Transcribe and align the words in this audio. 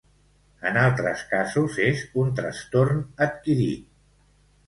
En 0.67 0.77
altres 0.83 1.19
casos 1.33 1.75
és 1.89 2.01
un 2.23 2.33
trastorn 2.41 3.05
adquirit. 3.29 3.87